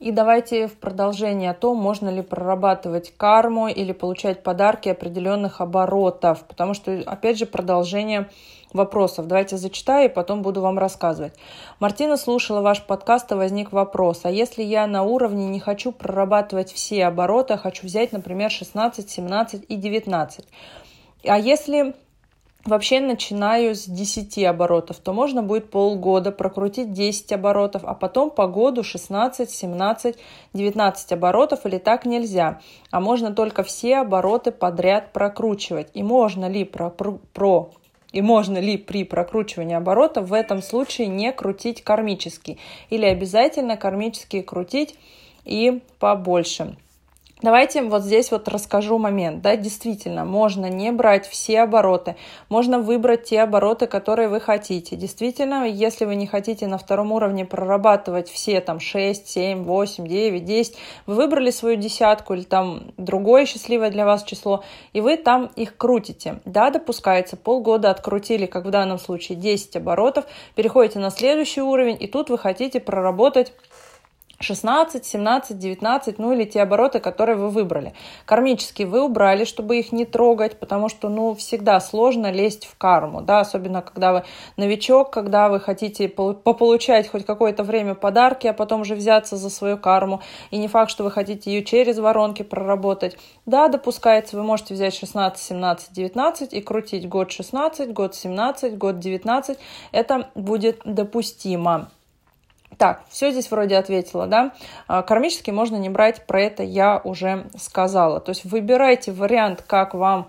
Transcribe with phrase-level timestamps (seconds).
[0.00, 6.44] И давайте в продолжение о том, можно ли прорабатывать карму или получать подарки определенных оборотов,
[6.46, 8.28] потому что, опять же, продолжение
[8.72, 9.28] вопросов.
[9.28, 11.32] Давайте зачитаю и потом буду вам рассказывать.
[11.78, 14.22] Мартина слушала ваш подкаст, и возник вопрос.
[14.24, 19.08] А если я на уровне не хочу прорабатывать все обороты, а хочу взять, например, 16,
[19.08, 20.44] 17 и 19?
[21.26, 21.94] А если
[22.64, 28.46] вообще начинаю с 10 оборотов, то можно будет полгода прокрутить 10 оборотов, а потом по
[28.46, 30.16] году 16, 17,
[30.52, 32.60] 19 оборотов, или так нельзя.
[32.90, 35.88] А можно только все обороты подряд прокручивать.
[35.94, 37.70] И можно ли про, про, про
[38.12, 44.40] и можно ли при прокручивании оборота в этом случае не крутить кармический или обязательно кармический
[44.40, 44.94] крутить
[45.44, 46.76] и побольше.
[47.44, 49.42] Давайте вот здесь вот расскажу момент.
[49.42, 52.16] Да, действительно, можно не брать все обороты,
[52.48, 54.96] можно выбрать те обороты, которые вы хотите.
[54.96, 60.42] Действительно, если вы не хотите на втором уровне прорабатывать все там 6, 7, 8, 9,
[60.42, 64.64] 10, вы выбрали свою десятку или там другое счастливое для вас число,
[64.94, 66.40] и вы там их крутите.
[66.46, 72.06] Да, допускается, полгода открутили, как в данном случае, 10 оборотов, переходите на следующий уровень, и
[72.06, 73.52] тут вы хотите проработать
[74.44, 77.94] 16, 17, 19, ну или те обороты, которые вы выбрали.
[78.26, 83.22] Кармические вы убрали, чтобы их не трогать, потому что, ну, всегда сложно лезть в карму,
[83.22, 84.24] да, особенно когда вы
[84.56, 89.78] новичок, когда вы хотите пополучать хоть какое-то время подарки, а потом уже взяться за свою
[89.78, 90.20] карму,
[90.50, 93.16] и не факт, что вы хотите ее через воронки проработать.
[93.46, 98.98] Да, допускается, вы можете взять 16, 17, 19 и крутить год 16, год 17, год
[98.98, 99.58] 19,
[99.92, 101.88] это будет допустимо.
[102.78, 104.52] Так, все здесь вроде ответила, да.
[104.86, 108.20] А, кармически можно не брать, про это я уже сказала.
[108.20, 110.28] То есть выбирайте вариант, как вам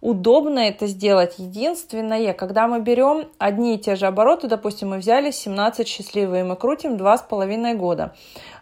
[0.00, 1.34] удобно это сделать.
[1.38, 6.56] Единственное, когда мы берем одни и те же обороты, допустим, мы взяли 17 счастливые, мы
[6.56, 8.14] крутим 2,5 года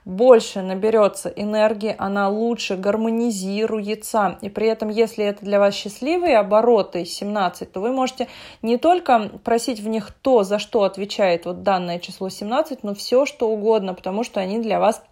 [0.05, 4.38] больше наберется энергии, она лучше гармонизируется.
[4.42, 8.28] И при этом, если это для вас счастливые обороты 17, то вы можете
[8.62, 13.24] не только просить в них то, за что отвечает вот данное число 17, но все
[13.24, 15.02] что угодно, потому что они для вас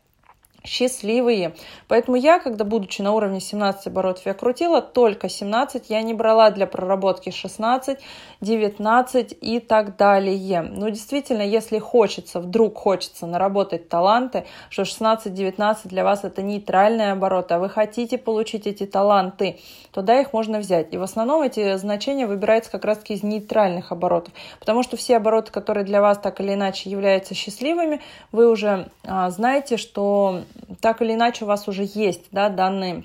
[0.65, 1.55] счастливые.
[1.89, 6.51] Поэтому я, когда будучи на уровне 17 оборотов, я крутила только 17, я не брала
[6.51, 7.99] для проработки 16,
[8.41, 10.63] 19 и так далее.
[10.63, 17.55] Но действительно, если хочется, вдруг хочется наработать таланты, что 16-19 для вас это нейтральные обороты,
[17.55, 19.59] а вы хотите получить эти таланты,
[19.93, 20.93] то да, их можно взять.
[20.93, 25.53] И в основном эти значения выбираются как раз-таки из нейтральных оборотов, потому что все обороты,
[25.53, 28.01] которые для вас так или иначе являются счастливыми,
[28.33, 30.43] вы уже а, знаете, что
[30.81, 33.05] так или иначе у вас уже есть да, данные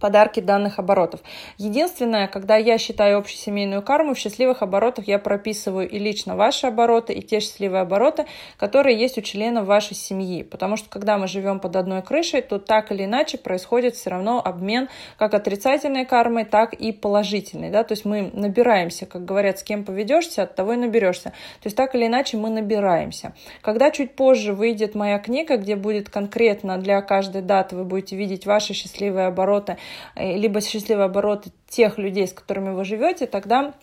[0.00, 1.20] подарки данных оборотов.
[1.58, 7.12] Единственное, когда я считаю общесемейную карму, в счастливых оборотах я прописываю и лично ваши обороты,
[7.12, 10.42] и те счастливые обороты, которые есть у членов вашей семьи.
[10.42, 14.40] Потому что когда мы живем под одной крышей, то так или иначе происходит все равно
[14.44, 17.70] обмен как отрицательной кармой, так и положительной.
[17.70, 17.82] Да?
[17.82, 21.30] То есть мы набираемся, как говорят, с кем поведешься, от того и наберешься.
[21.62, 23.34] То есть так или иначе мы набираемся.
[23.62, 28.46] Когда чуть позже выйдет моя книга, где будет конкретно для каждой даты вы будете видеть
[28.46, 29.76] ваши счастливые обороты,
[30.14, 33.74] либо счастливые обороты тех людей, с которыми вы живете, тогда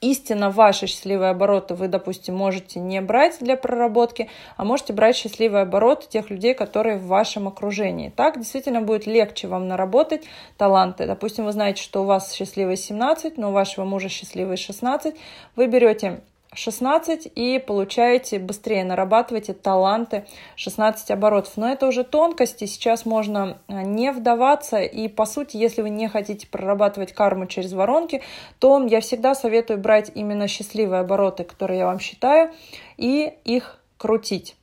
[0.00, 5.62] истинно ваши счастливые обороты вы, допустим, можете не брать для проработки, а можете брать счастливые
[5.62, 8.08] обороты тех людей, которые в вашем окружении.
[8.08, 10.24] Так действительно будет легче вам наработать
[10.56, 11.06] таланты.
[11.06, 15.14] Допустим, вы знаете, что у вас счастливые 17, но у вашего мужа счастливые 16.
[15.56, 16.20] Вы берете
[16.52, 21.56] 16 и получаете быстрее, нарабатываете таланты 16 оборотов.
[21.56, 24.78] Но это уже тонкости, сейчас можно а, не вдаваться.
[24.78, 28.22] И по сути, если вы не хотите прорабатывать карму через воронки,
[28.58, 32.50] то я всегда советую брать именно счастливые обороты, которые я вам считаю,
[32.96, 34.56] и их крутить.